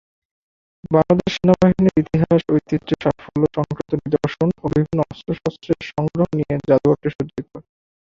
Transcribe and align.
বাংলাদেশ 0.91 1.31
সেনাবাহিনীর 1.35 1.99
ইতিহাস, 2.03 2.41
ঐতিহ্য, 2.51 2.89
সাফল্য 3.03 3.43
সংক্রান্ত 3.55 3.91
নিদর্শন 4.03 4.49
ও 4.57 4.73
বিভিন্ন 4.73 4.99
অস্ত্র-শস্ত্রের 5.05 5.79
সংগ্রহ 5.91 6.27
নিয়ে 6.37 6.53
জাদুঘরটি 6.69 7.09
সজ্জিত। 7.11 7.51